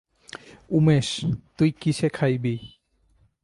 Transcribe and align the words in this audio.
উমেশ, 0.69 1.07
তুই 1.57 1.69
কিসে 1.71 2.07
খাইবি? 2.09 2.55